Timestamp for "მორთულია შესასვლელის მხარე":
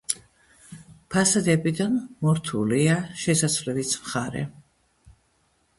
2.27-4.45